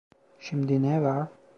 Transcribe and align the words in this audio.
Şimdi 0.39 0.81
ne 0.83 1.01
var? 1.01 1.27